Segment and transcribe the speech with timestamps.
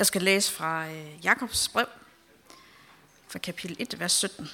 [0.00, 1.86] Jeg skal læse fra øh, Jakobs brev,
[3.28, 4.50] fra kapitel 1, vers 17.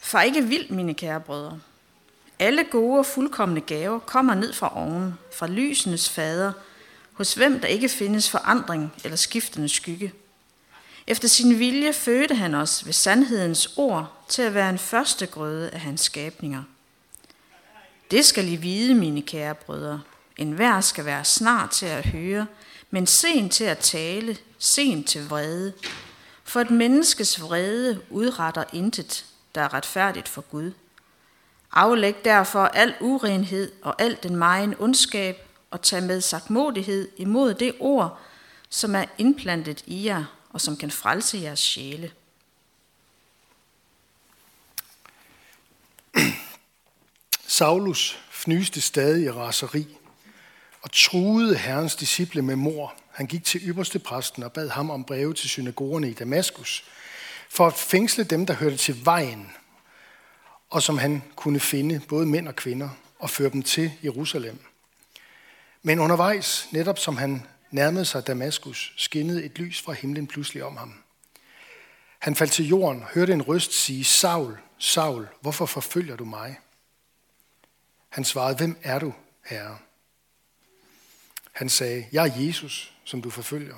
[0.00, 1.60] For ikke vild, mine kære brødre.
[2.38, 6.52] Alle gode og fuldkommende gaver kommer ned fra oven, fra lysenes fader,
[7.12, 10.12] hos hvem der ikke findes forandring eller skiftende skygge.
[11.06, 15.70] Efter sin vilje fødte han os ved sandhedens ord til at være en første grøde
[15.70, 16.62] af hans skabninger.
[18.10, 20.00] Det skal I vide, mine kære brødre.
[20.36, 22.46] En hver skal være snart til at høre,
[22.90, 25.72] men sen til at tale, sen til vrede.
[26.44, 30.72] For et menneskes vrede udretter intet, der er retfærdigt for Gud.
[31.72, 35.36] Aflæg derfor al urenhed og al den megen ondskab,
[35.70, 38.20] og tag med sagtmodighed imod det ord,
[38.68, 42.12] som er indplantet i jer, og som kan frelse jeres sjæle.
[47.46, 49.97] Saulus fnyste stadig i raseri
[50.88, 52.94] og truede herrens disciple med mor.
[53.10, 56.84] Han gik til ypperste præsten og bad ham om breve til synagogerne i Damaskus,
[57.48, 59.52] for at fængsle dem, der hørte til vejen,
[60.70, 64.58] og som han kunne finde, både mænd og kvinder, og føre dem til Jerusalem.
[65.82, 70.76] Men undervejs, netop som han nærmede sig Damaskus, skinnede et lys fra himlen pludselig om
[70.76, 70.94] ham.
[72.18, 76.58] Han faldt til jorden, hørte en røst sige, Saul, Saul, hvorfor forfølger du mig?
[78.08, 79.78] Han svarede, hvem er du, herre?
[81.58, 83.74] Han sagde, jeg er Jesus, som du forfølger.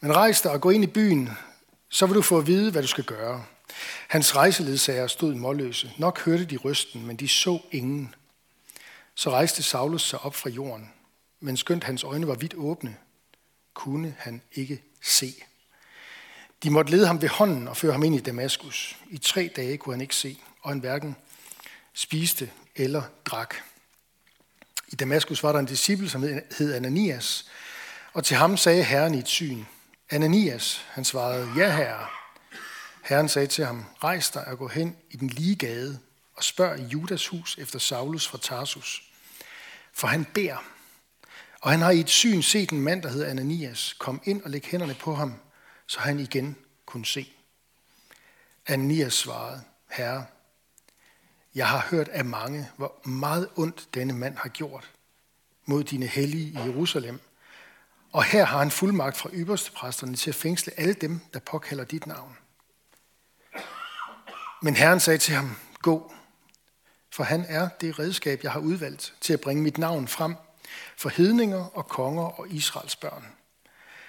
[0.00, 1.30] Men rejs dig og gå ind i byen,
[1.88, 3.44] så vil du få at vide, hvad du skal gøre.
[4.08, 5.92] Hans rejseledsager stod målløse.
[5.98, 8.14] Nok hørte de rysten, men de så ingen.
[9.14, 10.92] Så rejste Saulus sig op fra jorden,
[11.40, 12.96] men skønt hans øjne var vidt åbne,
[13.74, 15.34] kunne han ikke se.
[16.62, 18.96] De måtte lede ham ved hånden og føre ham ind i Damaskus.
[19.10, 21.16] I tre dage kunne han ikke se, og han hverken
[21.94, 23.54] spiste eller drak.
[24.92, 26.22] I Damaskus var der en disciple, som
[26.58, 27.46] hed Ananias,
[28.12, 29.64] og til ham sagde Herren i et syn,
[30.10, 32.06] Ananias, han svarede, ja herre.
[33.02, 35.98] Herren sagde til ham, rejs dig og gå hen i den lige gade
[36.34, 39.02] og spørg i Judas hus efter Saulus fra Tarsus.
[39.92, 40.64] For han beder,
[41.60, 44.50] og han har i et syn set en mand, der hedder Ananias, kom ind og
[44.50, 45.34] lægge hænderne på ham,
[45.86, 46.56] så han igen
[46.86, 47.32] kunne se.
[48.66, 50.26] Ananias svarede, Herre,
[51.54, 54.90] jeg har hørt af mange, hvor meget ondt denne mand har gjort
[55.66, 57.20] mod dine hellige i Jerusalem.
[58.12, 61.84] Og her har han fuldmagt fra ypperste præsterne til at fængsle alle dem, der påkalder
[61.84, 62.36] dit navn.
[64.62, 66.12] Men Herren sagde til ham, gå,
[67.12, 70.36] for han er det redskab, jeg har udvalgt til at bringe mit navn frem
[70.96, 73.26] for hedninger og konger og Israels børn.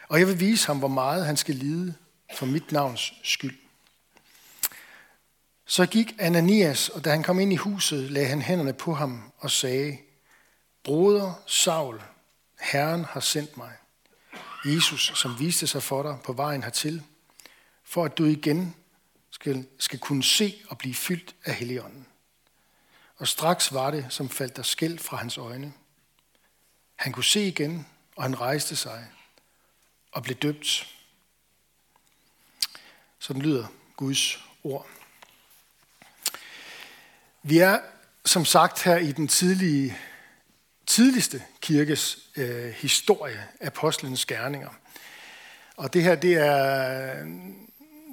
[0.08, 1.94] Og jeg vil vise ham, hvor meget han skal lide
[2.36, 3.63] for mit navns skyld.
[5.74, 9.32] Så gik Ananias, og da han kom ind i huset, lagde han hænderne på ham
[9.38, 9.98] og sagde,
[10.84, 12.02] Broder Saul,
[12.62, 13.74] Herren har sendt mig.
[14.66, 17.04] Jesus, som viste sig for dig på vejen hertil,
[17.84, 18.76] for at du igen
[19.32, 22.08] skal, skal kunne se og blive fyldt af Helligånden.
[23.18, 25.74] Og straks var det, som faldt der skæld fra hans øjne.
[26.96, 29.08] Han kunne se igen, og han rejste sig
[30.12, 30.96] og blev døbt.
[33.20, 34.88] Sådan lyder Guds ord.
[37.46, 37.80] Vi er
[38.26, 39.98] som sagt her i den tidlige,
[40.88, 44.70] tidligste kirkes øh, historie, apostlenes gerninger.
[45.78, 47.26] Og det her, det er,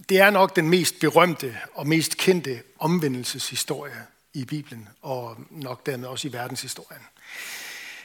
[0.09, 6.09] det er nok den mest berømte og mest kendte omvendelseshistorie i Bibelen, og nok dermed
[6.09, 7.03] også i verdenshistorien.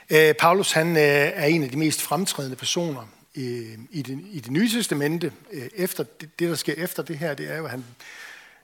[0.10, 4.52] Øh, Paulus han øh, er en af de mest fremtrædende personer i det, i det
[4.52, 5.32] nye testamente.
[5.52, 7.86] Øh, efter, det, det, der sker efter det her, det er jo, at han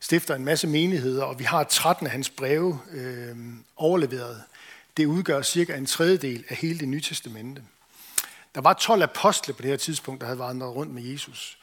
[0.01, 3.35] stifter en masse menigheder, og vi har 13 af hans breve øh,
[3.75, 4.43] overleveret.
[4.97, 7.63] Det udgør cirka en tredjedel af hele det nye testamente.
[8.55, 11.57] Der var 12 apostle på det her tidspunkt, der havde vandret rundt med Jesus.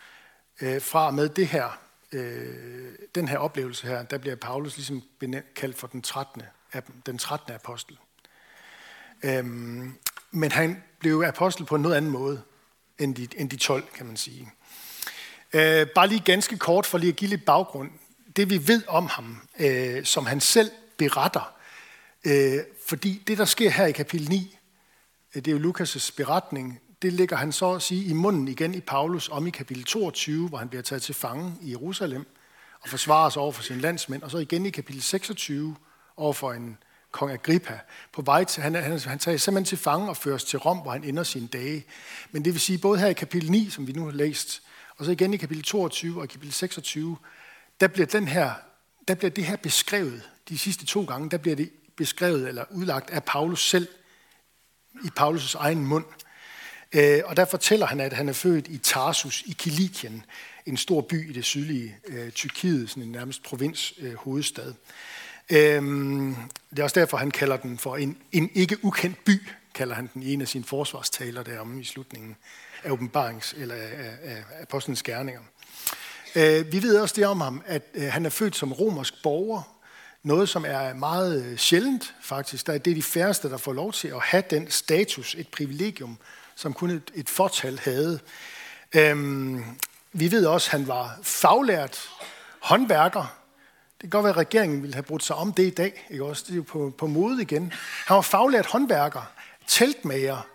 [0.60, 1.81] Øh, fra og med det her,
[2.12, 5.03] øh, den her oplevelse her, der bliver Paulus ligesom
[5.56, 6.43] kaldt for den 13.
[7.06, 7.55] Den 13.
[7.55, 7.99] apostel.
[9.22, 9.94] Øhm,
[10.31, 12.43] men han blev apostel på en noget anden måde
[12.99, 14.52] end de, end de 12, kan man sige.
[15.52, 17.91] Øh, bare lige ganske kort for lige at give lidt baggrund.
[18.37, 21.53] Det vi ved om ham, øh, som han selv beretter,
[22.25, 24.57] øh, fordi det der sker her i kapitel 9,
[25.35, 28.75] øh, det er jo Lukas' beretning, det ligger han så at sige i munden igen
[28.75, 32.27] i Paulus om i kapitel 22, hvor han bliver taget til fange i Jerusalem
[32.81, 35.77] og forsvarer sig over for sine landsmænd, og så igen i kapitel 26
[36.17, 36.79] over for en
[37.11, 37.79] kong Agrippa,
[38.13, 40.91] på vej til, han, han, han tager simpelthen til fange og føres til Rom, hvor
[40.91, 41.85] han ender sine dage.
[42.31, 44.63] Men det vil sige, både her i kapitel 9, som vi nu har læst,
[44.97, 47.17] og så igen i kapitel 22 og i kapitel 26,
[47.81, 48.53] der bliver, den her,
[49.09, 53.11] der bliver det her beskrevet, de sidste to gange, der bliver det beskrevet eller udlagt
[53.11, 53.89] af Paulus selv,
[55.05, 56.05] i Paulus' egen mund.
[56.93, 60.25] Øh, og der fortæller han, at han er født i Tarsus i Kilikien,
[60.67, 64.75] en stor by i det sydlige øh, Tyrkiet, sådan en nærmest provins øh, hovedstad.
[65.51, 66.37] Øhm,
[66.71, 70.11] det er også derfor, han kalder den for en, en ikke ukendt by, kalder han
[70.15, 72.37] den i en af sine forsvarstaler deromme i slutningen
[72.85, 75.41] af åbenbarings eller af, af, af apostlenes gerninger.
[76.38, 79.62] Øh, vi ved også det om ham, at øh, han er født som romersk borger,
[80.23, 82.67] noget som er meget øh, sjældent faktisk.
[82.67, 86.19] Der er det de færreste, der får lov til at have den status, et privilegium,
[86.55, 88.20] som kun et, et fortal havde.
[88.94, 89.64] Øhm,
[90.12, 92.08] vi ved også, at han var faglært
[92.61, 93.34] håndværker.
[93.93, 96.06] Det kan godt være, at regeringen ville have brudt sig om det i dag.
[96.11, 96.44] Ikke også?
[96.46, 97.73] Det er jo på, på mode igen.
[98.06, 99.32] Han var faglært håndværker,
[99.67, 100.46] teltmager.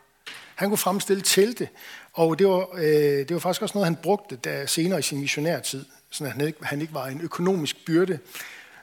[0.55, 1.69] Han kunne fremstille telte.
[2.13, 5.19] Og det var, øh, det var faktisk også noget, han brugte der senere i sin
[5.19, 8.19] missionærtid, så han ikke, han ikke var en økonomisk byrde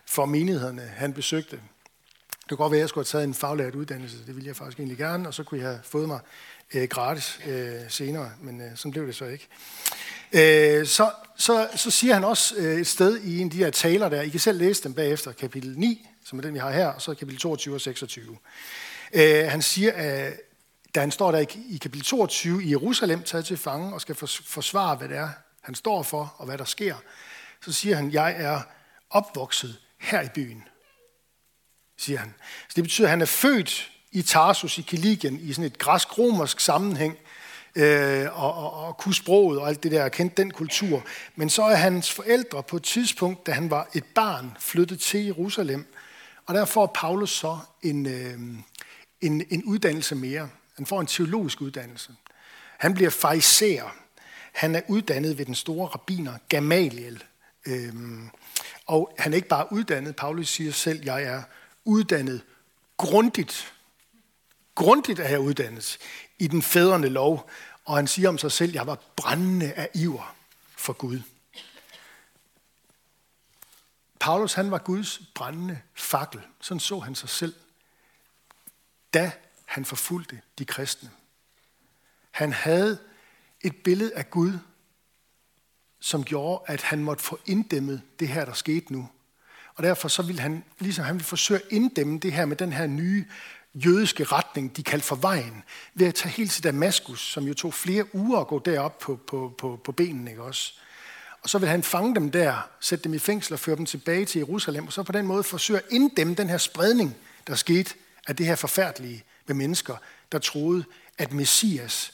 [0.06, 1.60] for menighederne, han besøgte.
[2.30, 4.56] Det kunne godt være, at jeg skulle have taget en faglært uddannelse, det ville jeg
[4.56, 6.20] faktisk egentlig gerne, og så kunne jeg have fået mig
[6.74, 9.48] øh, gratis øh, senere, men øh, sådan blev det så ikke.
[10.32, 13.70] Øh, så, så, så siger han også øh, et sted i en af de her
[13.70, 16.70] taler der, I kan selv læse dem bagefter, kapitel 9, som er den, vi har
[16.70, 18.36] her, og så kapitel 22 og 26.
[19.12, 20.32] Øh, han siger, at
[20.94, 21.38] da han står der
[21.68, 24.14] i kapitel 22 i Jerusalem, taget til fange og skal
[24.44, 25.28] forsvare, hvad det er,
[25.60, 26.96] han står for og hvad der sker,
[27.64, 28.60] så siger han, jeg er
[29.10, 30.62] opvokset her i byen,
[31.98, 32.34] siger han.
[32.68, 36.60] Så det betyder, at han er født i Tarsus i Kilikien i sådan et græsk-romersk
[36.60, 37.18] sammenhæng,
[37.74, 41.04] øh, og, og, og kunne sproget og alt det der, og kendte den kultur.
[41.36, 45.24] Men så er hans forældre på et tidspunkt, da han var et barn, flyttet til
[45.24, 45.94] Jerusalem,
[46.46, 48.38] og der får Paulus så en, øh,
[49.20, 50.48] en, en uddannelse mere.
[50.80, 52.14] Han får en teologisk uddannelse.
[52.78, 53.94] Han bliver fariser.
[54.52, 57.24] Han er uddannet ved den store rabbiner Gamaliel.
[57.66, 58.30] Øhm,
[58.86, 61.42] og han er ikke bare uddannet, Paulus siger selv, jeg er
[61.84, 62.42] uddannet
[62.96, 63.74] grundigt.
[64.74, 65.98] Grundigt er jeg uddannet
[66.38, 67.50] i den fædrende lov.
[67.84, 70.34] Og han siger om sig selv, jeg var brændende af iver
[70.76, 71.20] for Gud.
[74.20, 76.40] Paulus han var Guds brændende fakkel.
[76.60, 77.54] Sådan så han sig selv.
[79.14, 79.32] Da
[79.70, 81.10] han forfulgte de kristne.
[82.30, 82.98] Han havde
[83.60, 84.58] et billede af Gud,
[86.00, 89.08] som gjorde, at han måtte få inddæmmet det her, der skete nu.
[89.74, 92.72] Og derfor så ville han, ligesom han ville forsøge at inddæmme det her med den
[92.72, 93.24] her nye
[93.74, 95.62] jødiske retning, de kaldte for vejen,
[95.94, 99.16] ved at tage helt til Damaskus, som jo tog flere uger at gå derop på,
[99.16, 100.74] på, på, på benene, ikke også?
[101.42, 104.24] Og så vil han fange dem der, sætte dem i fængsel og føre dem tilbage
[104.24, 107.94] til Jerusalem, og så på den måde forsøge at inddæmme den her spredning, der skete
[108.26, 109.96] af det her forfærdelige med mennesker,
[110.32, 110.84] der troede,
[111.18, 112.12] at Messias,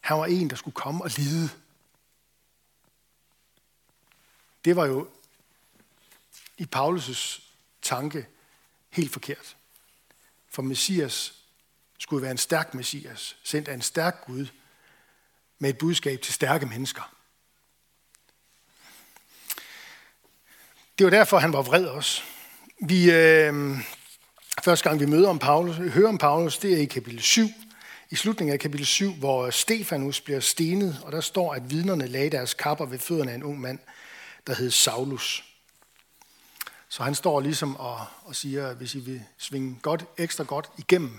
[0.00, 1.50] han var en, der skulle komme og lide.
[4.64, 5.08] Det var jo
[6.58, 7.42] i Paulus'
[7.82, 8.26] tanke
[8.90, 9.56] helt forkert.
[10.48, 11.34] For Messias
[11.98, 14.46] skulle være en stærk Messias, sendt af en stærk Gud,
[15.58, 17.14] med et budskab til stærke mennesker.
[20.98, 22.22] Det var derfor, han var vred også.
[22.80, 23.78] Vi, øh,
[24.64, 27.48] Første gang vi møder om Paulus, hører om Paulus, det er i kapitel 7.
[28.10, 32.30] I slutningen af kapitel 7, hvor Stefanus bliver stenet, og der står, at vidnerne lagde
[32.30, 33.78] deres kapper ved fødderne af en ung mand,
[34.46, 35.44] der hed Saulus.
[36.88, 40.70] Så han står ligesom og, og siger, at hvis I vil svinge godt, ekstra godt
[40.78, 41.18] igennem,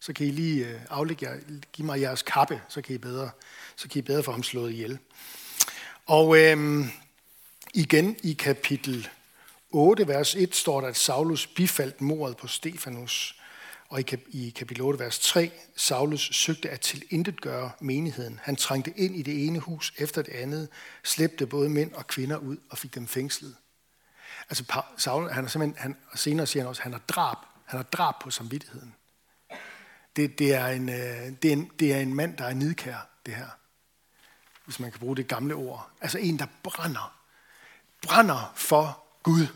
[0.00, 1.36] så kan I lige øh, aflægge jer,
[1.72, 3.30] give mig jeres kappe, så kan I bedre,
[3.76, 4.98] så kan I bedre få ham slået ihjel.
[6.06, 6.90] Og øhm,
[7.74, 9.08] igen i kapitel
[9.70, 13.36] 8, vers 1 står der, at Saulus bifaldt mordet på Stefanus.
[13.88, 18.40] Og i kapitel 8, vers 3, Saulus søgte at tilintetgøre menigheden.
[18.42, 20.68] Han trængte ind i det ene hus efter det andet,
[21.04, 23.56] slæbte både mænd og kvinder ud og fik dem fængslet.
[24.50, 27.36] Altså Saul, han er simpelthen, han, og senere siger han også, han har drab.
[27.64, 28.94] Han har drab på samvittigheden.
[30.16, 33.08] Det, det, er en, øh, det, er en, det er en mand, der er nidkær,
[33.26, 33.48] det her.
[34.64, 35.90] Hvis man kan bruge det gamle ord.
[36.00, 37.14] Altså en, der brænder.
[38.02, 39.46] Brænder for Gud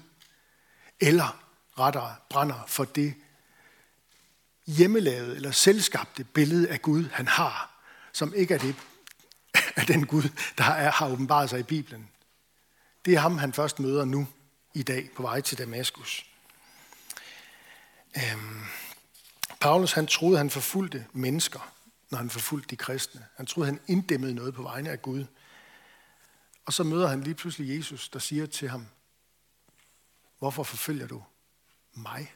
[1.00, 1.44] eller
[1.78, 3.14] rettere brænder for det
[4.66, 8.76] hjemmelavede eller selvskabte billede af Gud, han har, som ikke er det
[9.76, 10.22] af den Gud,
[10.58, 12.10] der er, har åbenbaret sig i Bibelen.
[13.04, 14.26] Det er ham, han først møder nu
[14.74, 16.26] i dag på vej til Damaskus.
[18.16, 18.64] Øhm,
[19.60, 21.72] Paulus han troede, han forfulgte mennesker,
[22.10, 23.24] når han forfulgte de kristne.
[23.36, 25.24] Han troede, han inddæmmede noget på vegne af Gud.
[26.66, 28.86] Og så møder han lige pludselig Jesus, der siger til ham,
[30.44, 31.24] Hvorfor forfølger du
[31.92, 32.34] mig?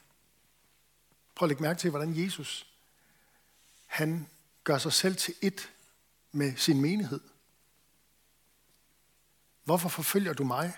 [1.35, 2.67] Prøv at lægge mærke til, hvordan Jesus,
[3.87, 4.29] han
[4.65, 5.71] gør sig selv til et
[6.33, 7.21] med sin menighed.
[9.65, 10.77] Hvorfor forfølger du mig?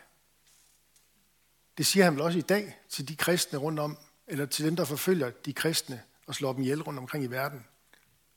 [1.79, 4.77] Det siger han vel også i dag til de kristne rundt om, eller til dem,
[4.77, 7.67] der forfølger de kristne og slår dem ihjel rundt omkring i verden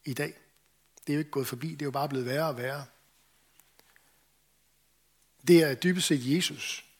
[0.05, 0.37] i dag.
[1.07, 2.85] Det er jo ikke gået forbi, det er jo bare blevet værre og værre.
[5.47, 6.92] Det er dybest set Jesus,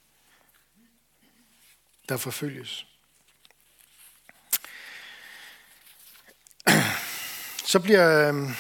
[2.10, 2.86] der forfølges.
[7.66, 8.56] Så bliver, øhm,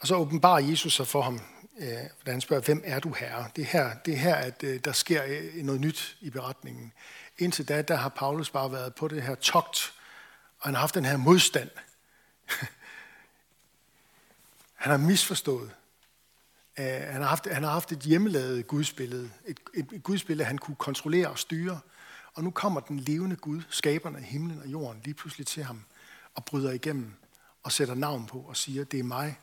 [0.00, 1.40] og så åbenbarer Jesus sig for ham,
[1.78, 3.50] øh, da han spørger, hvem er du herre?
[3.56, 6.92] Det er her, det er her at øh, der sker øh, noget nyt i beretningen.
[7.38, 9.94] Indtil da, der har Paulus bare været på det her togt,
[10.58, 11.70] og han har haft den her modstand.
[14.74, 15.70] han har misforstået.
[16.78, 19.30] Øh, han har haft, han har haft et hjemmelavet gudsbillede.
[19.46, 21.80] Et, et, et gudsbillede, han kunne kontrollere og styre.
[22.34, 25.84] Og nu kommer den levende Gud, skaberne af himlen og jorden, lige pludselig til ham
[26.34, 27.12] og bryder igennem
[27.62, 29.38] og sætter navn på og siger, det er mig,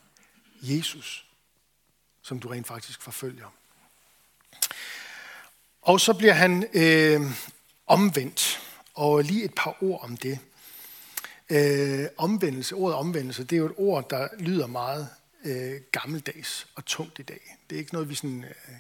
[0.61, 1.25] Jesus,
[2.21, 3.53] som du rent faktisk forfølger.
[5.81, 7.21] Og så bliver han øh,
[7.87, 8.59] omvendt,
[8.93, 10.39] og lige et par ord om det.
[11.49, 15.09] Øh, omvendelse, ordet omvendelse, det er jo et ord, der lyder meget
[15.45, 17.57] øh, gammeldags og tungt i dag.
[17.69, 18.75] Det er ikke noget, vi sådan, øh,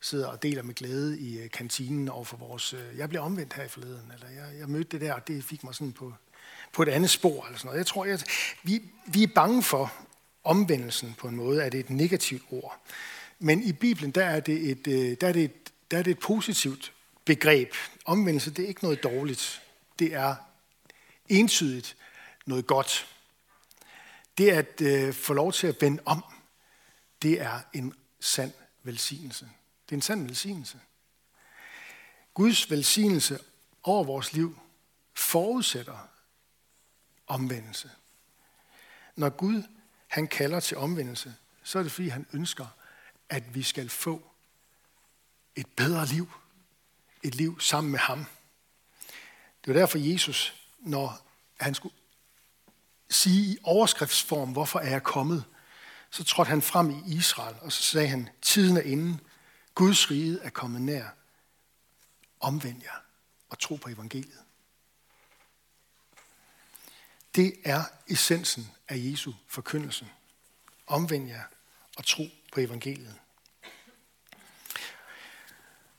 [0.00, 2.72] sidder og deler med glæde i øh, kantinen over for vores...
[2.72, 5.44] Øh, jeg blev omvendt her i forleden, eller jeg, jeg mødte det der, og det
[5.44, 6.14] fik mig sådan på,
[6.72, 7.46] på et andet spor.
[7.46, 7.78] Eller sådan noget.
[7.78, 8.20] Jeg tror, jeg,
[8.62, 9.92] vi, vi er bange for
[10.44, 12.80] omvendelsen på en måde, at det er et negativt ord.
[13.38, 16.10] Men i Bibelen, der er det et, øh, der er det et, der er det
[16.10, 16.92] et positivt
[17.24, 17.74] begreb.
[18.04, 19.62] Omvendelse, det er ikke noget dårligt.
[19.98, 20.34] Det er
[21.28, 21.96] entydigt
[22.46, 23.11] noget godt.
[24.38, 26.24] Det at øh, få lov til at vende om,
[27.22, 29.50] det er en sand velsignelse.
[29.86, 30.80] Det er en sand velsignelse.
[32.34, 33.38] Guds velsignelse
[33.82, 34.58] over vores liv
[35.14, 36.08] forudsætter
[37.26, 37.90] omvendelse.
[39.16, 39.62] Når Gud
[40.08, 42.66] han kalder til omvendelse, så er det fordi, han ønsker,
[43.28, 44.30] at vi skal få
[45.56, 46.32] et bedre liv.
[47.22, 48.26] Et liv sammen med ham.
[49.64, 51.26] Det var derfor Jesus, når
[51.60, 51.94] han skulle
[53.12, 55.44] sige i overskriftsform, hvorfor er jeg kommet,
[56.10, 59.18] så trådte han frem i Israel, og så sagde han, tiden er inde,
[59.74, 61.08] Guds rige er kommet nær.
[62.40, 63.02] Omvend jer
[63.48, 64.38] og tro på evangeliet.
[67.34, 70.08] Det er essensen af Jesu forkyndelse.
[70.86, 71.42] Omvend jer
[71.96, 73.18] og tro på evangeliet.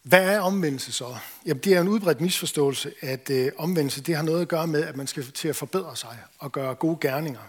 [0.03, 1.17] Hvad er omvendelse så?
[1.45, 4.83] Jamen, det er en udbredt misforståelse, at øh, omvendelse det har noget at gøre med,
[4.83, 7.41] at man skal til at forbedre sig og gøre gode gerninger.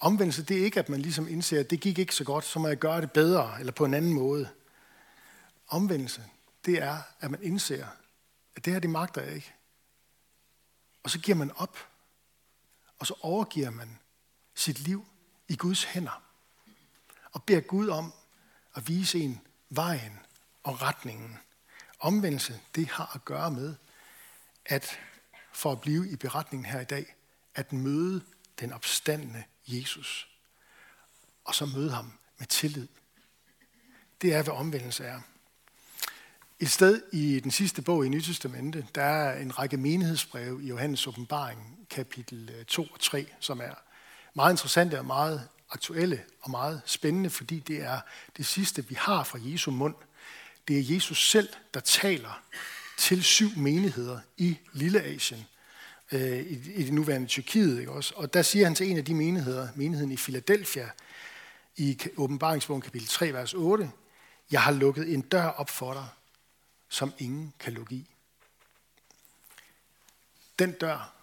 [0.00, 2.58] Omvendelse det er ikke, at man ligesom indser, at det gik ikke så godt, så
[2.58, 4.48] må jeg gøre det bedre eller på en anden måde.
[5.68, 6.22] Omvendelse,
[6.66, 7.86] det er, at man indser,
[8.56, 9.52] at det her, det magter jeg ikke.
[11.02, 11.78] Og så giver man op
[13.00, 13.98] og så overgiver man
[14.54, 15.06] sit liv
[15.48, 16.22] i Guds hænder
[17.32, 18.12] og beder Gud om
[18.74, 19.40] at vise en
[19.70, 20.18] vejen
[20.62, 21.38] og retningen.
[22.00, 23.74] Omvendelse, det har at gøre med,
[24.66, 24.98] at
[25.52, 27.14] for at blive i beretningen her i dag,
[27.54, 28.22] at møde
[28.60, 30.28] den opstandende Jesus,
[31.44, 32.88] og så møde ham med tillid.
[34.22, 35.20] Det er, hvad omvendelse er.
[36.60, 41.06] Et sted i den sidste bog i nyttestamentet, der er en række menighedsbreve i Johannes
[41.06, 43.74] åbenbaring, kapitel øh, 2 og 3, som er
[44.34, 48.00] meget interessante og meget aktuelle og meget spændende, fordi det er
[48.36, 49.94] det sidste, vi har fra Jesu mund.
[50.68, 52.42] Det er Jesus selv, der taler
[52.98, 55.46] til syv menigheder i Lille Asien,
[56.12, 57.78] øh, i, i det nuværende Tyrkiet.
[57.78, 58.14] Ikke også?
[58.16, 60.90] Og der siger han til en af de menigheder, menigheden i Philadelphia,
[61.76, 63.90] i åbenbaringsbogen kapitel 3, vers 8,
[64.50, 66.06] Jeg har lukket en dør op for dig,
[66.88, 68.06] som ingen kan lukke i.
[70.58, 71.14] Den dør,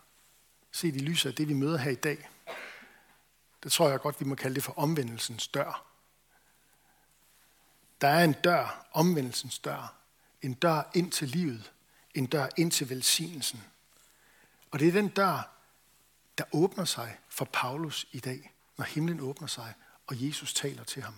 [0.72, 2.30] set i lyset af det, vi møder her i dag,
[3.64, 5.87] det tror jeg godt, vi må kalde det for omvendelsens dør.
[8.02, 9.94] Der er en dør, omvendelsens dør.
[10.42, 11.72] En dør ind til livet.
[12.14, 13.64] En dør ind til velsignelsen.
[14.72, 15.50] Og det er den dør,
[16.38, 19.74] der åbner sig for Paulus i dag, når himlen åbner sig,
[20.08, 21.16] og Jesus taler til ham.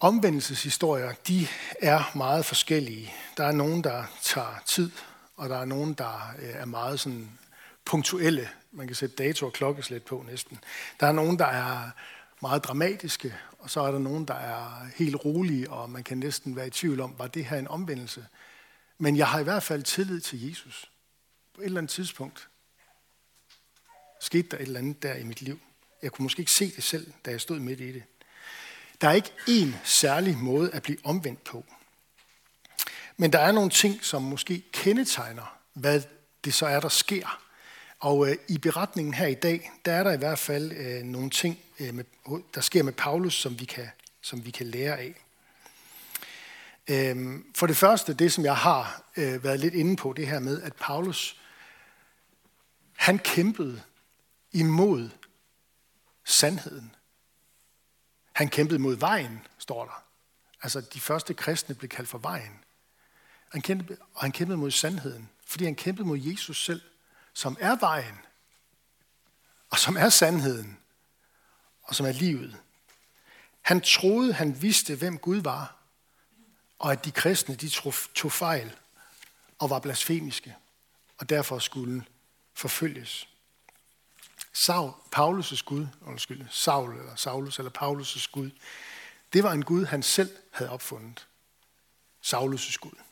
[0.00, 1.46] Omvendelseshistorier, de
[1.82, 3.14] er meget forskellige.
[3.36, 4.90] Der er nogen, der tager tid,
[5.36, 7.38] og der er nogen, der øh, er meget sådan
[7.84, 8.48] punktuelle.
[8.72, 10.58] Man kan sætte dato og klokkeslæt på næsten.
[11.00, 11.90] Der er nogen, der er
[12.40, 16.56] meget dramatiske, og så er der nogen, der er helt rolige, og man kan næsten
[16.56, 18.26] være i tvivl om, var det her en omvendelse?
[18.98, 20.90] Men jeg har i hvert fald tillid til Jesus.
[21.54, 22.48] På et eller andet tidspunkt
[24.20, 25.60] skete der et eller andet der i mit liv.
[26.02, 28.02] Jeg kunne måske ikke se det selv, da jeg stod midt i det.
[29.00, 31.64] Der er ikke én særlig måde at blive omvendt på.
[33.16, 36.02] Men der er nogle ting, som måske kendetegner, hvad
[36.44, 37.42] det så er, der sker.
[38.00, 41.30] Og øh, i beretningen her i dag, der er der i hvert fald øh, nogle
[41.30, 42.04] ting, øh, med,
[42.54, 43.88] der sker med Paulus, som vi kan,
[44.20, 45.14] som vi kan lære af.
[46.88, 50.38] Øh, for det første, det som jeg har øh, været lidt inde på, det her
[50.38, 51.40] med, at Paulus
[52.96, 53.82] Han kæmpede
[54.52, 55.10] imod
[56.24, 56.94] sandheden.
[58.32, 60.04] Han kæmpede mod vejen, står der.
[60.62, 62.64] Altså, de første kristne blev kaldt for vejen.
[63.52, 66.80] Han kæmpede, og han kæmpede mod sandheden, fordi han kæmpede mod Jesus selv,
[67.38, 68.18] som er vejen,
[69.70, 70.78] og som er sandheden,
[71.82, 72.56] og som er livet.
[73.60, 75.76] Han troede, han vidste, hvem Gud var,
[76.78, 77.68] og at de kristne de
[78.14, 78.76] tog fejl
[79.58, 80.56] og var blasfemiske,
[81.18, 82.04] og derfor skulle
[82.54, 83.28] forfølges.
[84.52, 88.50] Saul, Paulus' Gud, undskyld, Saul eller Saulus eller Paulus' Gud,
[89.32, 91.26] det var en Gud, han selv havde opfundet.
[92.26, 93.07] Saulus' Gud.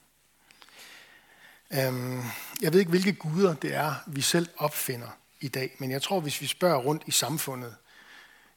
[1.71, 2.23] Øhm,
[2.63, 5.09] jeg ved ikke, hvilke guder det er, vi selv opfinder
[5.41, 7.77] i dag, men jeg tror, hvis vi spørger rundt i samfundet,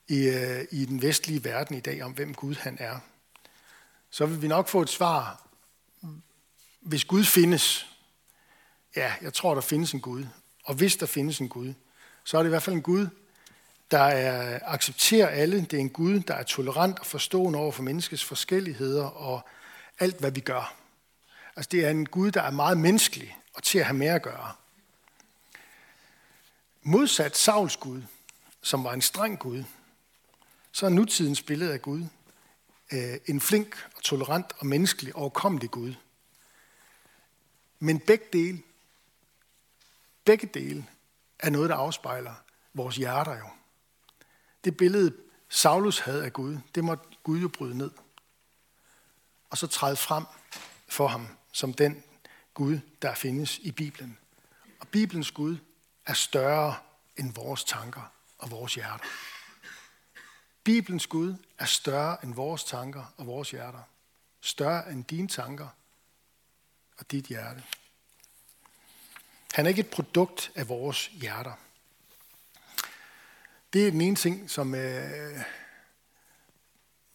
[0.08, 3.00] i, øh, i den vestlige verden i dag, om hvem Gud han er,
[4.10, 5.44] så vil vi nok få et svar,
[6.82, 7.88] hvis Gud findes.
[8.96, 10.26] Ja, jeg tror, der findes en Gud.
[10.64, 11.74] Og hvis der findes en Gud,
[12.24, 13.08] så er det i hvert fald en Gud,
[13.92, 15.62] der er, accepterer alle.
[15.62, 19.42] Det er en Gud, der er tolerant og forstående over for menneskets forskelligheder og
[20.00, 20.79] alt, hvad vi gør.
[21.60, 24.22] Altså det er en Gud, der er meget menneskelig og til at have mere at
[24.22, 24.54] gøre.
[26.82, 28.02] Modsat Sauls Gud,
[28.62, 29.64] som var en streng Gud,
[30.72, 32.06] så er nutidens billede af Gud
[32.94, 35.94] øh, en flink og tolerant og menneskelig overkommelig Gud.
[37.80, 38.62] Men begge dele,
[40.26, 40.86] begge dele
[41.40, 42.34] er noget, der afspejler
[42.74, 43.50] vores hjerter jo.
[44.64, 45.16] Det billede,
[45.50, 47.92] Saulus havde af Gud, det måtte Gud jo bryde ned.
[49.50, 50.26] Og så træde frem
[50.88, 52.04] for ham som den
[52.54, 54.18] Gud, der findes i Bibelen.
[54.80, 55.58] Og Bibelens Gud
[56.06, 56.76] er større
[57.18, 59.06] end vores tanker og vores hjerter.
[60.64, 63.82] Bibelens Gud er større end vores tanker og vores hjerter.
[64.42, 65.68] Større end dine tanker
[66.98, 67.64] og dit hjerte.
[69.54, 71.54] Han er ikke et produkt af vores hjerter.
[73.74, 75.40] Det er den ene ting, som, øh,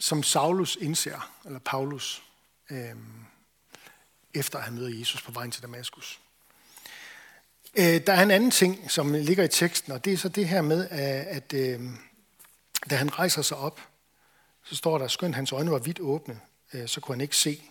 [0.01, 2.23] som Saulus indser, eller Paulus,
[2.71, 2.97] øh,
[4.35, 6.21] efter at han møder Jesus på vejen til Damaskus.
[7.77, 10.49] Øh, der er en anden ting, som ligger i teksten, og det er så det
[10.49, 11.81] her med, at øh,
[12.91, 13.81] da han rejser sig op,
[14.65, 16.41] så står der, skønt hans øjne var vidt åbne,
[16.73, 17.63] øh, så kunne han ikke se.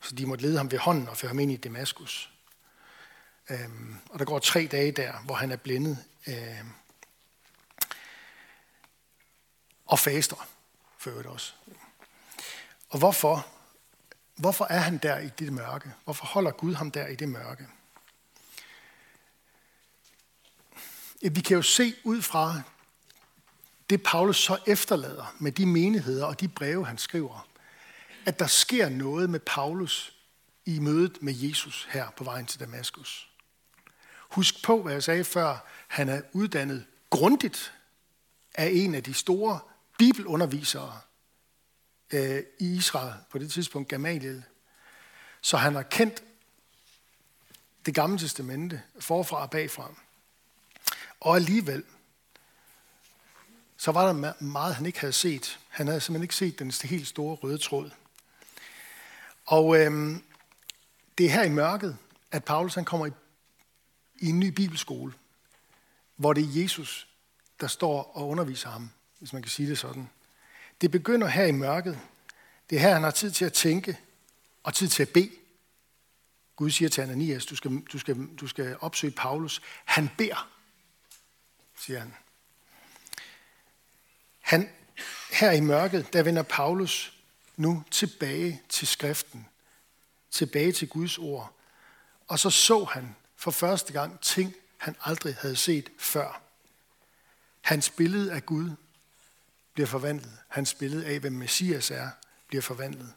[0.00, 2.30] Så de måtte lede ham ved hånden og føre ham ind i Damaskus.
[3.50, 3.68] Øh,
[4.10, 5.98] og der går tre dage der, hvor han er blindet
[9.86, 10.48] og faster,
[10.98, 11.52] for øvrigt også.
[12.88, 13.59] Og hvorfor?
[14.40, 15.92] Hvorfor er han der i det mørke?
[16.04, 17.66] Hvorfor holder Gud ham der i det mørke?
[21.22, 22.62] Vi kan jo se ud fra
[23.90, 27.48] det, Paulus så efterlader med de menigheder og de breve, han skriver,
[28.26, 30.16] at der sker noget med Paulus
[30.66, 33.30] i mødet med Jesus her på vejen til Damaskus.
[34.30, 35.66] Husk på, hvad jeg sagde før.
[35.88, 37.72] Han er uddannet grundigt
[38.54, 39.58] af en af de store
[39.98, 41.00] bibelundervisere
[42.12, 44.42] øh, i Israel, på det tidspunkt Gamaliel.
[45.40, 46.22] Så han har kendt
[47.86, 49.94] det gamle testamente forfra og bagfra.
[51.20, 51.84] Og alligevel,
[53.76, 55.58] så var der meget, han ikke havde set.
[55.68, 57.90] Han havde simpelthen ikke set den helt store røde tråd.
[59.46, 60.24] Og øhm,
[61.18, 61.98] det er her i mørket,
[62.30, 63.10] at Paulus han kommer i,
[64.16, 65.12] i en ny bibelskole,
[66.16, 67.08] hvor det er Jesus,
[67.60, 70.10] der står og underviser ham, hvis man kan sige det sådan.
[70.80, 72.00] Det begynder her i mørket.
[72.70, 73.98] Det er her, han har tid til at tænke
[74.62, 75.30] og tid til at bede.
[76.56, 79.62] Gud siger til Ananias, du skal, du skal, du skal opsøge Paulus.
[79.84, 80.50] Han beder,
[81.76, 82.14] siger han.
[84.40, 84.70] Han,
[85.30, 87.12] her i mørket, der vender Paulus
[87.56, 89.46] nu tilbage til skriften,
[90.30, 91.56] tilbage til Guds ord.
[92.28, 96.42] Og så så han for første gang ting, han aldrig havde set før.
[97.60, 98.70] Hans billede af Gud
[99.74, 100.38] bliver forvandlet.
[100.48, 102.10] Hans billede af, hvem Messias er,
[102.48, 103.12] bliver forvandlet.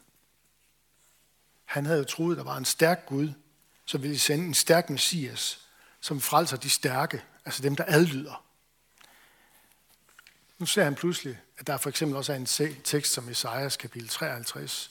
[1.64, 3.32] Han havde jo troet, at der var en stærk Gud,
[3.84, 5.60] som ville sende en stærk Messias,
[6.00, 8.44] som frelser de stærke, altså dem, der adlyder.
[10.58, 12.46] Nu ser han pludselig, at der for eksempel også er en
[12.84, 14.90] tekst som Esajas kapitel 53.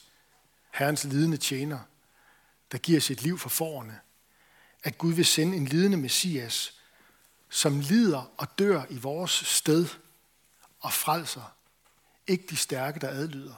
[0.70, 1.78] Herrens lidende tjener,
[2.72, 4.00] der giver sit liv for forerne.
[4.82, 6.80] At Gud vil sende en lidende messias,
[7.48, 9.86] som lider og dør i vores sted
[10.84, 11.54] og frelser.
[12.26, 13.54] Ikke de stærke, der adlyder,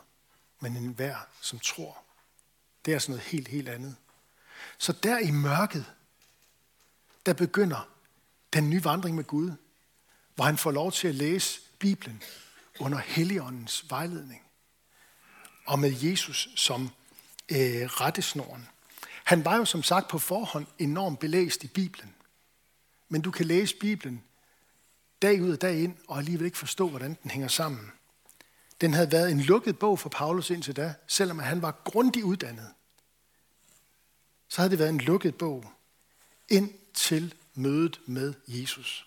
[0.61, 1.99] men enhver, som tror.
[2.85, 3.97] Det er sådan noget helt, helt andet.
[4.79, 5.85] Så der i mørket,
[7.27, 7.89] der begynder
[8.53, 9.53] den nye vandring med Gud,
[10.35, 12.23] hvor han får lov til at læse Bibelen
[12.81, 14.43] under Helligåndens vejledning.
[15.67, 16.91] Og med Jesus som
[17.49, 18.69] øh, rettesnoren.
[19.25, 22.15] Han var jo som sagt på forhånd enormt belæst i Bibelen.
[23.09, 24.23] men du kan læse Bibelen
[25.23, 27.93] dag ud og dag ind, og alligevel ikke forstå, hvordan den hænger sammen.
[28.81, 32.73] Den havde været en lukket bog for Paulus indtil da, selvom han var grundigt uddannet.
[34.49, 35.73] Så havde det været en lukket bog
[36.49, 39.07] ind til mødet med Jesus.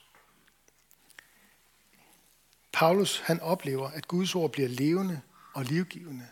[2.71, 5.21] Paulus han oplever, at Guds ord bliver levende
[5.53, 6.27] og livgivende,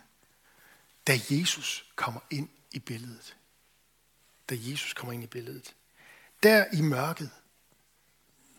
[1.06, 3.36] da Jesus kommer ind i billedet.
[4.50, 5.74] Da Jesus kommer ind i billedet.
[6.42, 7.30] Der i mørket,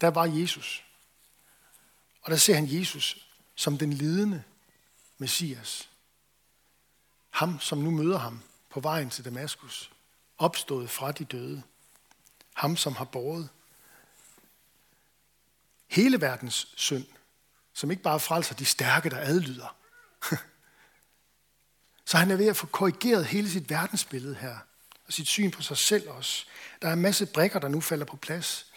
[0.01, 0.85] der var Jesus.
[2.21, 4.43] Og der ser han Jesus som den lidende
[5.17, 5.89] Messias.
[7.29, 9.91] Ham, som nu møder ham på vejen til Damaskus,
[10.37, 11.63] opstået fra de døde.
[12.53, 13.49] Ham, som har båret
[15.87, 17.05] hele verdens synd,
[17.73, 19.75] som ikke bare frelser de stærke, der adlyder.
[22.05, 24.57] Så han er ved at få korrigeret hele sit verdensbillede her,
[25.07, 26.45] og sit syn på sig selv også.
[26.81, 28.68] Der er en masse brikker, der nu falder på plads.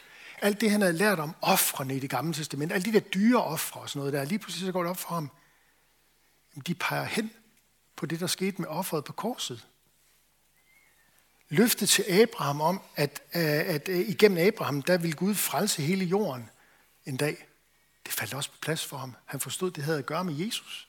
[0.42, 3.44] Alt det, han havde lært om offrene i det gamle testament, alle de der dyre
[3.44, 5.30] ofre og sådan noget der, lige pludselig så går det op for ham.
[6.66, 7.30] De peger hen
[7.96, 9.66] på det, der skete med offeret på korset.
[11.48, 16.04] Løftet til Abraham om, at, øh, at, øh, igennem Abraham, der ville Gud frelse hele
[16.04, 16.50] jorden
[17.06, 17.46] en dag.
[18.06, 19.16] Det faldt også på plads for ham.
[19.24, 20.88] Han forstod, det havde at gøre med Jesus,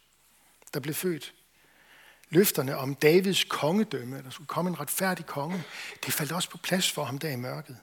[0.73, 1.33] der blev født.
[2.29, 5.63] Løfterne om Davids kongedømme, at der skulle komme en retfærdig konge,
[6.05, 7.77] det faldt også på plads for ham der i mørket.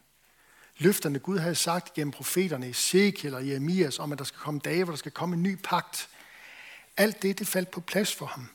[0.80, 4.84] Løfterne Gud havde sagt gennem profeterne Ezekiel og Jeremias om, at der skal komme dage,
[4.84, 6.08] hvor der skal komme en ny pagt.
[6.96, 8.48] Alt det, det faldt på plads for ham.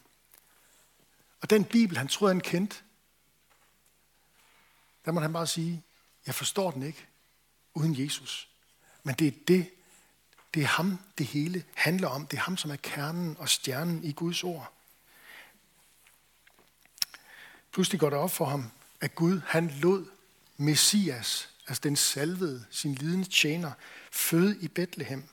[1.42, 2.78] Og den Bibel, han troede, han kendte,
[5.06, 5.84] der må han bare sige,
[6.26, 7.06] jeg forstår den ikke
[7.74, 8.50] uden Jesus.
[9.04, 9.72] Men det er det,
[10.54, 12.28] det er ham, det hele handler om.
[12.28, 14.74] Det er ham, som er kernen og stjernen i Guds ord.
[17.72, 20.06] Pludselig går det op for ham, at Gud, han lod
[20.58, 23.71] Messias, altså den salvede, sin lidende tjener,
[24.12, 25.23] født i Bethlehem.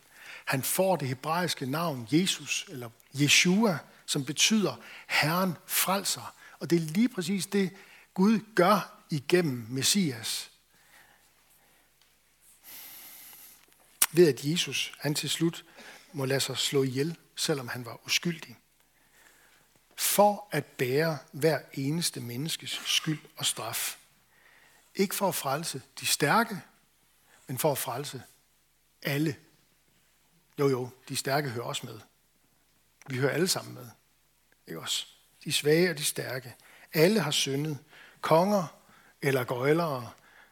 [0.45, 2.91] Han får det hebraiske navn Jesus, eller
[3.21, 4.77] Yeshua, som betyder
[5.09, 6.35] Herren frelser.
[6.59, 7.71] Og det er lige præcis det,
[8.15, 10.51] Gud gør igennem Messias.
[14.13, 15.65] Ved at Jesus, han til slut
[16.13, 18.57] må lade sig slå ihjel, selvom han var uskyldig.
[19.97, 23.97] For at bære hver eneste menneskes skyld og straf.
[24.95, 26.61] Ikke for at frelse de stærke,
[27.47, 28.23] men for at frelse
[29.03, 29.37] alle.
[30.59, 32.01] Jo, jo, de stærke hører også med.
[33.07, 33.87] Vi hører alle sammen med.
[34.67, 35.07] Ikke også?
[35.45, 36.55] De svage og de stærke.
[36.93, 37.79] Alle har syndet.
[38.21, 38.67] Konger
[39.23, 40.11] eller gøjlere.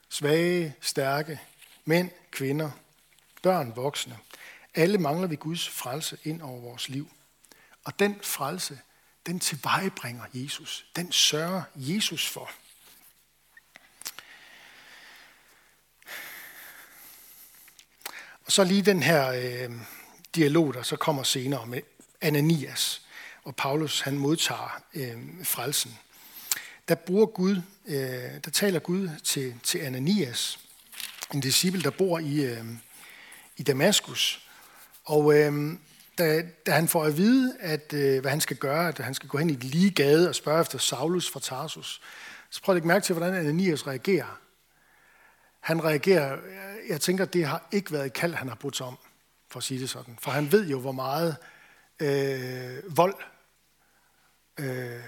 [0.09, 1.41] Svage, stærke.
[1.85, 2.71] Mænd, kvinder.
[3.43, 4.19] Børn, voksne.
[4.75, 7.11] Alle mangler vi Guds frelse ind over vores liv.
[7.85, 8.81] Og den frelse,
[9.27, 10.87] den tilvejebringer Jesus.
[10.97, 12.51] Den sørger Jesus for.
[18.51, 19.71] Og så lige den her øh,
[20.35, 21.81] dialog, der så kommer senere med
[22.21, 23.03] Ananias,
[23.45, 25.99] og Paulus han modtager øh, frelsen.
[26.89, 30.59] Der bruger Gud, øh, der taler Gud til, til Ananias,
[31.35, 32.65] en disciple, der bor i, øh,
[33.57, 34.49] i Damaskus.
[35.05, 35.73] Og øh,
[36.19, 39.29] da, da han får at vide, at, øh, hvad han skal gøre, at han skal
[39.29, 42.01] gå hen i et lige gade og spørge efter Saulus fra Tarsus,
[42.51, 44.39] så prøv at lægge mærke til, hvordan Ananias reagerer.
[45.61, 48.87] Han reagerer, øh, jeg tænker, det har ikke været et kald, han har brudt sig
[48.87, 48.99] om,
[49.49, 50.19] for at sige det sådan.
[50.21, 51.37] For han ved jo, hvor meget
[52.01, 53.15] øh, vold,
[54.59, 55.05] øh,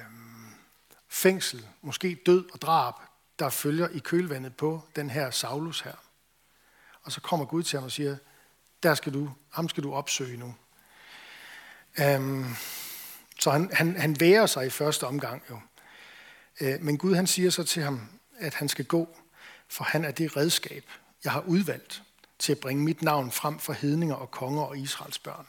[1.08, 2.94] fængsel, måske død og drab,
[3.38, 5.94] der følger i kølvandet på den her Saulus her.
[7.02, 8.16] Og så kommer Gud til ham og siger,
[8.82, 10.54] der skal du, ham skal du opsøge nu.
[12.16, 12.56] Um,
[13.40, 15.60] så han, han, han værer sig i første omgang jo.
[16.60, 19.16] Uh, men Gud han siger så til ham, at han skal gå,
[19.72, 20.84] for han er det redskab,
[21.24, 22.02] jeg har udvalgt
[22.38, 25.46] til at bringe mit navn frem for hedninger og konger og Israels børn.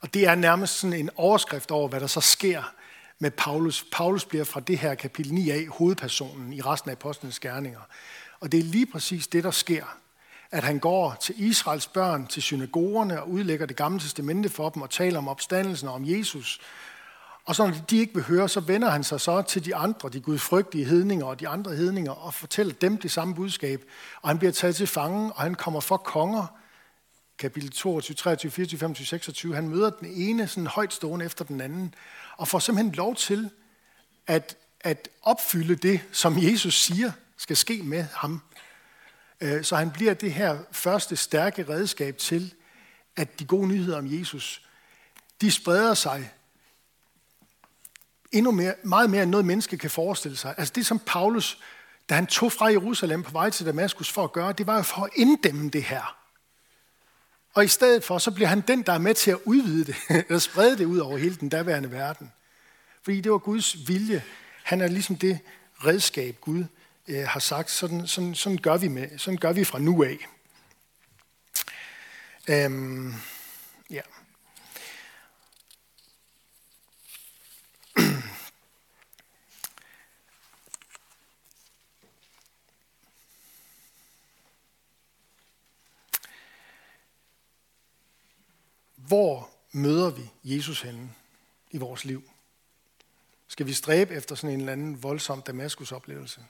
[0.00, 2.62] Og det er nærmest sådan en overskrift over, hvad der så sker
[3.18, 3.86] med Paulus.
[3.92, 7.80] Paulus bliver fra det her kapitel 9 af hovedpersonen i resten af apostlenes gerninger.
[8.40, 9.84] Og det er lige præcis det, der sker
[10.50, 14.82] at han går til Israels børn, til synagogerne og udlægger det gamle testamente for dem
[14.82, 16.60] og taler om opstandelsen og om Jesus.
[17.44, 20.08] Og så når de ikke vil høre, så vender han sig så til de andre,
[20.08, 23.84] de gudfrygtige hedninger og de andre hedninger, og fortæller dem det samme budskab.
[24.22, 26.46] Og han bliver taget til fange, og han kommer for konger.
[27.38, 29.54] Kapitel 22, 23, 24, 25, 26.
[29.54, 31.94] Han møder den ene sådan højt stående efter den anden,
[32.36, 33.50] og får simpelthen lov til
[34.26, 38.42] at, at opfylde det, som Jesus siger skal ske med ham.
[39.40, 42.54] Øh, så han bliver det her første stærke redskab til,
[43.16, 44.62] at de gode nyheder om Jesus,
[45.40, 46.30] de spreder sig
[48.32, 50.54] endnu mere, meget mere end noget menneske kan forestille sig.
[50.58, 51.58] Altså det, som Paulus
[52.10, 54.82] da han tog fra Jerusalem på vej til Damaskus for at gøre, det var jo
[54.82, 56.16] for at inddæmme det her.
[57.54, 59.96] Og i stedet for, så bliver han den, der er med til at udvide det,
[60.28, 62.32] eller sprede det ud over hele den daværende verden.
[63.02, 64.24] Fordi det var Guds vilje.
[64.62, 65.38] Han er ligesom det
[65.84, 66.64] redskab, Gud
[67.08, 70.28] øh, har sagt, sådan, sådan, sådan, gør vi med, sådan gør vi fra nu af.
[72.48, 73.14] Øhm,
[73.90, 74.00] ja.
[89.10, 91.10] Hvor møder vi Jesus henne
[91.70, 92.30] i vores liv?
[93.48, 96.40] Skal vi stræbe efter sådan en eller anden voldsom Damaskus-oplevelse?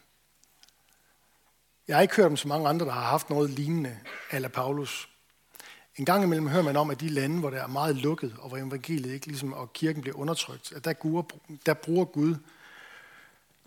[1.89, 3.99] Jeg har ikke hørt om så mange andre, der har haft noget lignende,
[4.33, 5.09] eller Paulus.
[5.97, 8.49] En gang imellem hører man om, at de lande, hvor der er meget lukket, og
[8.49, 11.23] hvor evangeliet ikke ligesom, og kirken bliver undertrykt, at der, guder,
[11.67, 12.35] der bruger Gud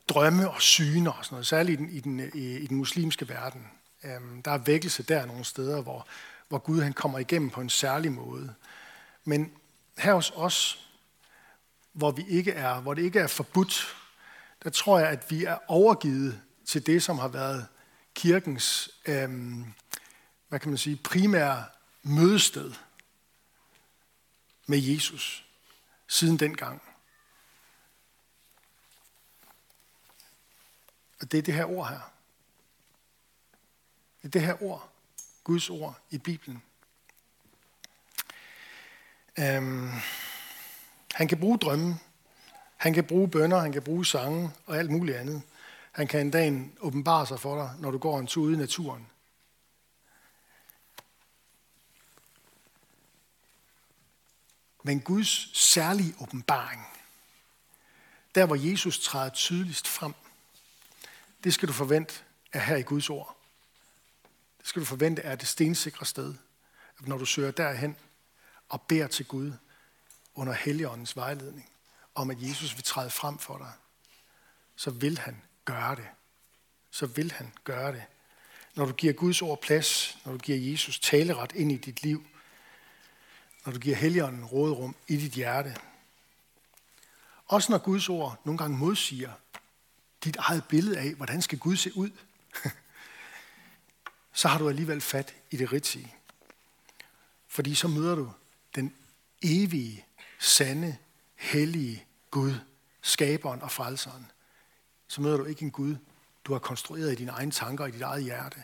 [0.08, 3.30] drømme og syner og sådan noget, særligt i den, i den, i, i den muslimske
[3.30, 3.68] verden.
[4.04, 6.08] Um, der er vækkelse der nogle steder, hvor,
[6.48, 8.54] hvor Gud han kommer igennem på en særlig måde.
[9.24, 9.58] Men
[9.98, 10.90] her hos os,
[11.92, 13.96] hvor, vi ikke er, hvor det ikke er forbudt,
[14.64, 17.68] der tror jeg, at vi er overgivet til det, som har været
[18.14, 19.74] kirkens øhm,
[20.48, 21.66] hvad kan man sige, primære
[22.04, 22.74] mødested
[24.68, 25.46] med Jesus
[26.08, 26.82] siden dengang.
[31.22, 32.14] Og det er det her ord her.
[34.22, 34.90] Det er det her ord,
[35.44, 36.64] Guds ord i Bibelen.
[39.40, 39.92] Øhm,
[41.14, 42.00] han kan bruge drømme,
[42.78, 45.42] han kan bruge bønder, han kan bruge sange og alt muligt andet.
[45.92, 48.58] Han kan en dag åbenbare sig for dig, når du går en tur ude i
[48.58, 49.08] naturen.
[54.84, 56.88] Men Guds særlige åbenbaring,
[58.36, 60.14] der hvor Jesus træder tydeligst frem,
[61.44, 62.14] det skal du forvente
[62.54, 63.38] er her i Guds ord.
[64.60, 66.36] Det skal du forvente er det stensikre sted,
[67.00, 67.96] at når du søger derhen
[68.74, 69.52] og beder til Gud
[70.36, 71.70] under Helligåndens vejledning,
[72.16, 73.72] om at Jesus vil træde frem for dig,
[74.76, 76.08] så vil han gøre det.
[76.92, 78.04] Så vil han gøre det.
[78.76, 82.26] Når du giver Guds ord plads, når du giver Jesus taleret ind i dit liv,
[83.66, 85.76] når du giver Helligånden rådrum i dit hjerte.
[87.46, 89.32] Også når Guds ord nogle gange modsiger
[90.24, 92.12] dit eget billede af, hvordan skal Gud se ud,
[94.34, 96.16] så har du alligevel fat i det rigtige.
[97.48, 98.34] Fordi så møder du
[99.44, 100.06] evige,
[100.40, 100.98] sande,
[101.36, 102.54] hellige Gud,
[103.02, 104.32] skaberen og frelseren.
[105.08, 105.96] Så møder du ikke en Gud,
[106.46, 108.64] du har konstrueret i dine egne tanker og i dit eget hjerte.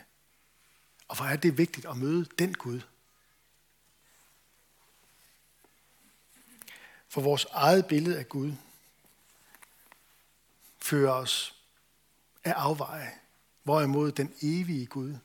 [1.08, 2.82] Og hvor er det vigtigt at møde den Gud,
[7.10, 8.54] For vores eget billede af Gud
[10.80, 11.56] fører os
[12.44, 13.12] af afveje,
[13.64, 15.16] hvorimod den evige Gud,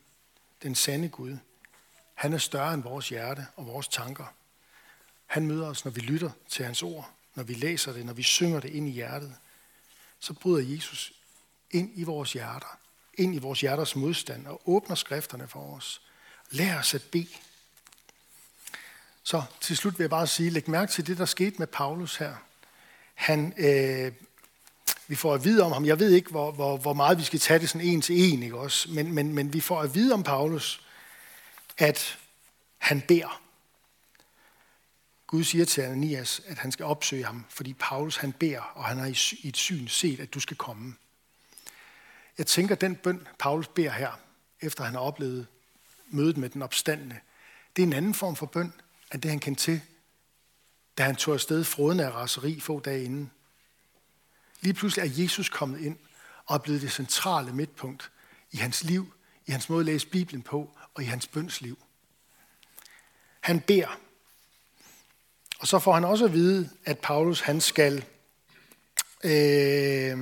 [0.63, 1.37] den sande Gud,
[2.13, 4.25] han er større end vores hjerte og vores tanker.
[5.25, 8.23] Han møder os, når vi lytter til hans ord, når vi læser det, når vi
[8.23, 9.35] synger det ind i hjertet.
[10.19, 11.13] Så bryder Jesus
[11.71, 12.77] ind i vores hjerter,
[13.13, 16.01] ind i vores hjerters modstand og åbner skrifterne for os.
[16.51, 17.27] Lær os at bede.
[19.23, 22.15] Så til slut vil jeg bare sige, læg mærke til det, der skete med Paulus
[22.15, 22.35] her.
[23.13, 24.11] Han, øh,
[25.07, 27.39] vi får at vide om ham, jeg ved ikke, hvor, hvor, hvor meget vi skal
[27.39, 28.89] tage det sådan en til en, ikke også?
[28.91, 30.81] Men, men, men vi får at vide om Paulus,
[31.77, 32.17] at
[32.77, 33.41] han beder.
[35.35, 38.97] Gud siger til Ananias, at han skal opsøge ham, fordi Paulus han beder, og han
[38.97, 40.95] har i et syn set, at du skal komme.
[42.37, 44.19] Jeg tænker, den bøn, Paulus beder her,
[44.61, 45.47] efter han har oplevet
[46.09, 47.19] mødet med den opstandende,
[47.75, 48.73] det er en anden form for bøn,
[49.13, 49.81] end det han kendte til,
[50.97, 53.31] da han tog afsted froden af raseri få dage inden.
[54.61, 55.97] Lige pludselig er Jesus kommet ind
[56.45, 58.11] og er blevet det centrale midtpunkt
[58.51, 59.13] i hans liv,
[59.45, 61.77] i hans måde at læse Bibelen på og i hans bønsliv.
[63.41, 64.04] Han beder.
[65.65, 68.05] Og så får han også at vide, at Paulus han skal
[69.23, 70.17] øh,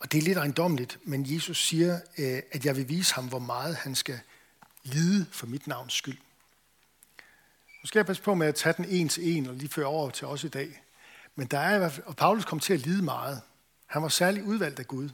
[0.00, 3.38] og det er lidt ejendomligt, men Jesus siger, øh, at jeg vil vise ham, hvor
[3.38, 4.20] meget han skal
[4.82, 6.18] lide for mit navns skyld.
[7.82, 9.86] Nu skal jeg passe på med at tage den en til en og lige føre
[9.86, 10.82] over til os i dag.
[11.34, 13.40] Men der er i hvert fald, og Paulus kom til at lide meget.
[13.86, 15.08] Han var særlig udvalgt af Gud.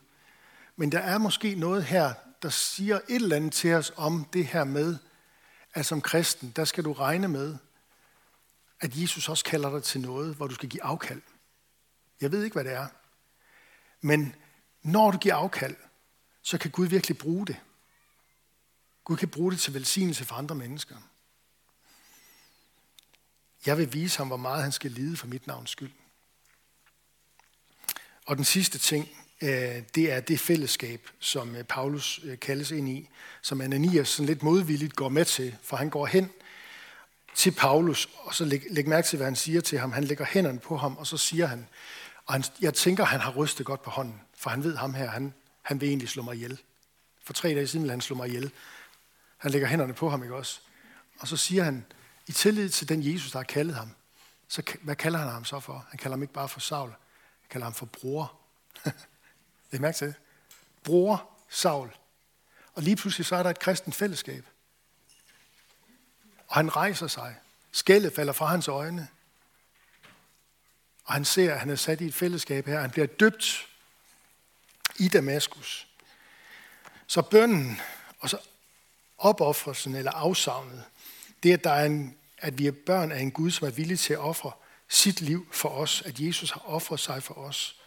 [0.77, 4.47] Men der er måske noget her, der siger et eller andet til os om det
[4.47, 4.97] her med,
[5.77, 7.57] at som kristen, der skal du regne med,
[8.81, 11.23] at Jesus også kalder dig til noget, hvor du skal give afkald.
[12.21, 12.89] Jeg ved ikke, hvad det er.
[14.01, 14.35] Men
[14.83, 15.77] når du giver afkald,
[16.43, 17.61] så kan Gud virkelig bruge det.
[19.05, 20.97] Gud kan bruge det til velsignelse for andre mennesker.
[23.67, 25.93] Jeg vil vise ham, hvor meget han skal lide for mit navns skyld.
[28.27, 29.09] Og den sidste ting,
[29.43, 33.09] Øh, det er det fællesskab, som øh, Paulus øh, kaldes ind i,
[33.43, 36.31] som Ananias sådan lidt modvilligt går med til, for han går hen
[37.35, 39.93] til Paulus, og så læg, læg mærke til, hvad han siger til ham.
[39.93, 41.69] Han lægger hænderne på ham, og så siger han,
[42.27, 45.11] og han, jeg tænker, han har rystet godt på hånden, for han ved ham her,
[45.11, 46.61] han, han vil egentlig slå mig ihjel.
[47.25, 48.51] For tre dage siden ville han slå mig ihjel.
[49.37, 50.61] Han lægger hænderne på ham, ikke også?
[51.19, 51.85] Og så siger han,
[52.27, 53.91] i tillid til den Jesus, der har kaldet ham,
[54.49, 55.87] så hvad kalder han ham så for?
[55.89, 58.33] Han kalder ham ikke bare for Saul, han kalder ham for bror.
[59.71, 60.15] det er mærke til det.
[60.85, 61.91] Bror Saul.
[62.75, 64.47] Og lige pludselig så er der et kristent fællesskab.
[66.49, 67.37] Og han rejser sig.
[67.73, 69.09] Skældet falder fra hans øjne.
[71.05, 72.81] Og han ser, at han er sat i et fællesskab her.
[72.81, 73.69] Han bliver døbt
[74.99, 75.89] i Damaskus.
[77.07, 77.81] Så bønden
[78.19, 78.39] og så
[79.19, 80.85] opoffrelsen eller afsavnet,
[81.43, 83.99] det at, der er en, at vi er børn af en Gud, som er villig
[83.99, 84.53] til at ofre
[84.89, 87.81] sit liv for os, at Jesus har offret sig for os,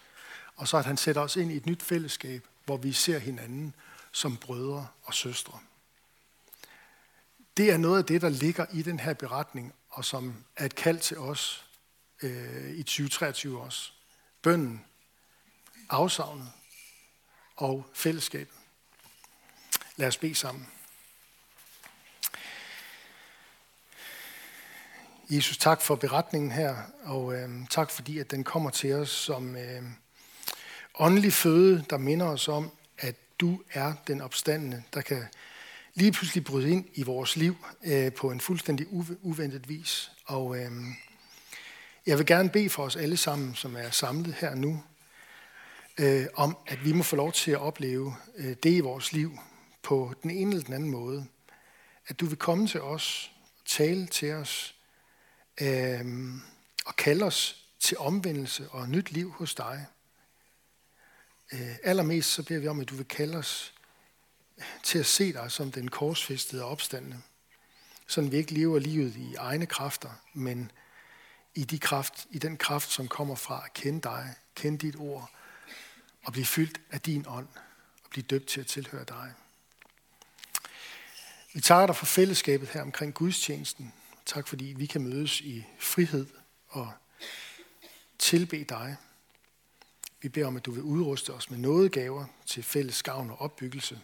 [0.59, 3.75] og så at han sætter os ind i et nyt fællesskab, hvor vi ser hinanden
[4.11, 5.59] som brødre og søstre.
[7.57, 10.75] Det er noget af det, der ligger i den her beretning, og som er et
[10.75, 11.65] kald til os
[12.21, 13.91] øh, i 2023 også.
[14.41, 14.85] Bønden,
[15.89, 16.51] afsavnet
[17.55, 18.55] og fællesskabet.
[19.95, 20.67] Lad os bede sammen.
[25.29, 29.55] Jesus, tak for beretningen her, og øh, tak fordi, at den kommer til os som
[29.55, 29.83] øh,
[30.99, 35.23] åndelig føde, der minder os om, at du er den opstandende, der kan
[35.93, 38.87] lige pludselig bryde ind i vores liv øh, på en fuldstændig
[39.21, 40.11] uventet vis.
[40.25, 40.71] Og øh,
[42.05, 44.83] jeg vil gerne bede for os alle sammen, som er samlet her nu,
[45.99, 49.39] øh, om at vi må få lov til at opleve øh, det i vores liv
[49.83, 51.25] på den ene eller den anden måde.
[52.07, 53.31] At du vil komme til os,
[53.65, 54.75] tale til os,
[55.61, 56.05] øh,
[56.85, 59.85] og kalde os til omvendelse og nyt liv hos dig.
[61.53, 63.73] Øh, allermest så beder vi om, at du vil kalde os
[64.83, 67.21] til at se dig som den korsfæstede og opstandende.
[68.07, 70.71] Sådan vi ikke lever livet i egne kræfter, men
[71.55, 75.31] i, de kraft, i den kraft, som kommer fra at kende dig, kende dit ord,
[76.23, 77.47] og blive fyldt af din ånd,
[78.03, 79.33] og blive døbt til at tilhøre dig.
[81.53, 83.93] Vi takker dig for fællesskabet her omkring gudstjenesten.
[84.25, 86.27] Tak fordi vi kan mødes i frihed
[86.67, 86.91] og
[88.19, 88.97] tilbe dig.
[90.21, 93.99] Vi beder om, at du vil udruste os med nådegaver til fælles gavn og opbyggelse,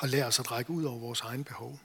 [0.00, 1.80] og lære os at række ud over vores egen behov.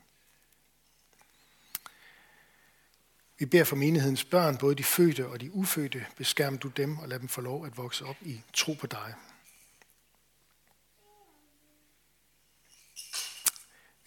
[3.40, 7.08] Vi beder for menighedens børn, både de fødte og de ufødte, beskærm du dem og
[7.08, 9.14] lad dem få lov at vokse op i tro på dig.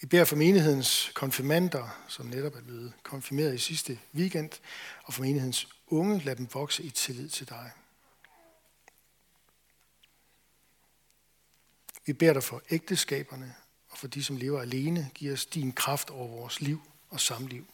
[0.01, 4.51] Vi beder for menighedens konfirmander, som netop er blevet konfirmeret i sidste weekend,
[5.05, 7.71] og for menighedens unge, lad dem vokse i tillid til dig.
[12.07, 13.55] Vi beder dig for ægteskaberne
[13.89, 15.11] og for de, som lever alene.
[15.15, 17.67] Giv os din kraft over vores liv og samliv.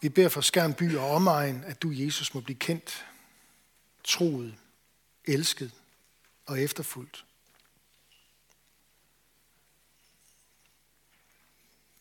[0.00, 3.06] Vi beder for Skærn by og omegn, at du, Jesus, må blive kendt,
[4.04, 4.54] troet,
[5.24, 5.72] elsket
[6.46, 7.24] og efterfuldt.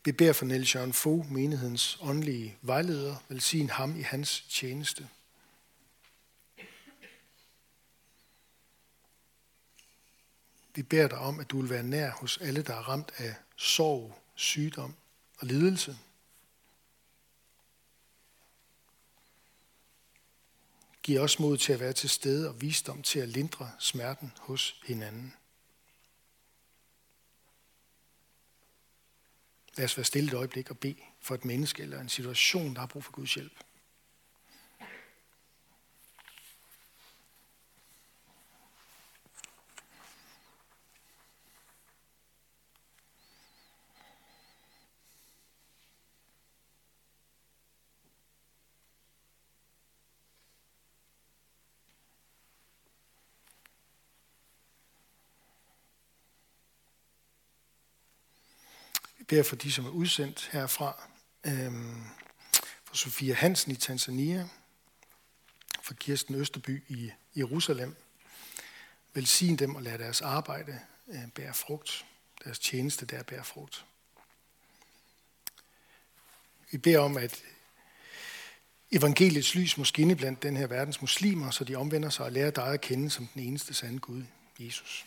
[0.05, 5.09] Vi beder for Niels Jørgen Fogh, menighedens åndelige vejleder, velsign ham i hans tjeneste.
[10.75, 13.35] Vi beder dig om, at du vil være nær hos alle, der er ramt af
[13.55, 14.95] sorg, sygdom
[15.37, 15.97] og lidelse.
[21.03, 24.81] Giv os mod til at være til stede og visdom til at lindre smerten hos
[24.85, 25.33] hinanden.
[29.77, 32.79] Lad os være stille et øjeblik og bede for et menneske eller en situation, der
[32.79, 33.63] har brug for Guds hjælp.
[59.31, 61.09] Beder for de, som er udsendt herfra.
[61.43, 62.03] Øhm,
[62.83, 64.47] for Sofia Hansen i Tanzania.
[65.81, 67.95] For Kirsten Østerby i Jerusalem.
[69.13, 72.05] Velsign dem og lad deres arbejde øh, bære frugt.
[72.43, 73.85] Deres tjeneste der bære frugt.
[76.71, 77.43] Vi beder om, at
[78.91, 82.51] evangeliets lys må skinne blandt den her verdens muslimer, så de omvender sig og lærer
[82.51, 84.23] dig at kende som den eneste sande Gud,
[84.59, 85.05] Jesus.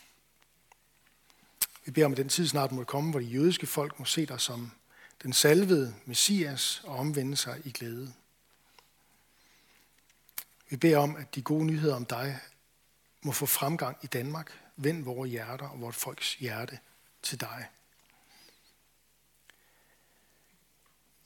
[1.85, 4.25] Vi beder om, at den tid snart må komme, hvor de jødiske folk må se
[4.25, 4.71] dig som
[5.23, 8.13] den salvede Messias og omvende sig i glæde.
[10.69, 12.39] Vi beder om, at de gode nyheder om dig
[13.21, 14.59] må få fremgang i Danmark.
[14.75, 16.79] Vend vores hjerter og vores folks hjerte
[17.21, 17.67] til dig.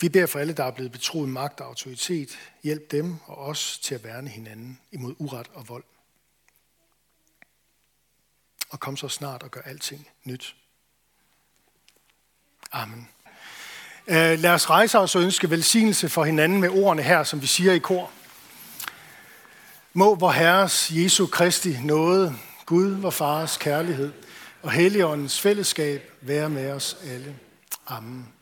[0.01, 2.39] Vi beder for alle, der er blevet betroet magt og autoritet.
[2.63, 5.83] Hjælp dem og os til at værne hinanden imod uret og vold.
[8.69, 10.55] Og kom så snart og gør alting nyt.
[12.71, 13.09] Amen.
[14.07, 17.47] Øh, lad os rejse os og ønske velsignelse for hinanden med ordene her, som vi
[17.47, 18.11] siger i kor.
[19.93, 24.13] Må vor Herres Jesu Kristi nåde, Gud, vor Fars kærlighed
[24.61, 27.35] og Helligåndens fællesskab være med os alle.
[27.87, 28.38] Amen.